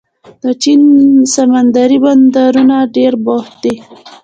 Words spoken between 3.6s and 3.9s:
دي.